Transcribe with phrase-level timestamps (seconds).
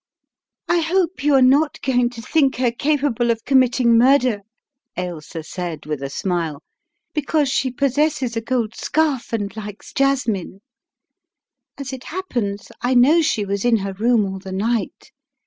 [0.67, 4.41] "I hope you are not going to think her capable of committing murder,"
[4.97, 6.63] Ailsa said with a smile,
[7.13, 10.61] "be cause she possesses a gold scarf and likes jasmine.
[11.77, 15.11] As it happens I know she was in her room all the night.